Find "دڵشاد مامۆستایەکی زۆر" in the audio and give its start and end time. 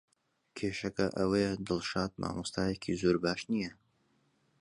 1.67-3.15